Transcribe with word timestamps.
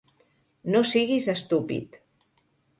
No 0.75 0.81
siguis 0.93 1.29
estúpid. 1.37 2.01